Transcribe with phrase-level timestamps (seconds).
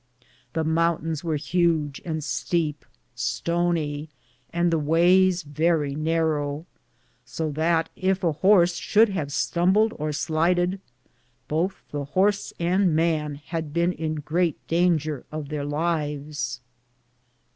[0.53, 4.09] The mountains weare huge and steepe, stony,
[4.51, 6.65] and the wayes verrie nar row,
[7.23, 10.79] so that if a horse should have stumbled or slided,
[11.47, 16.61] bothe horse and man had bene in greate dainger of theire lives.